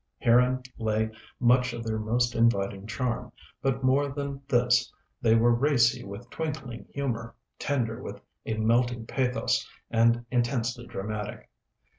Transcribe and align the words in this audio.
Herein 0.17 0.63
lay 0.79 1.11
much 1.39 1.73
of 1.73 1.83
their 1.83 1.99
most 1.99 2.33
inviting 2.33 2.87
charm; 2.87 3.31
but 3.61 3.83
more 3.83 4.07
than 4.09 4.41
this, 4.47 4.91
they 5.21 5.35
were 5.35 5.53
racy 5.53 6.03
with 6.03 6.27
twinkling 6.31 6.87
humor, 6.91 7.35
tender 7.59 8.01
with 8.01 8.19
a 8.47 8.55
melting 8.55 9.05
pathos, 9.05 9.63
and 9.91 10.25
intensely 10.31 10.87
dramatic. 10.87 11.47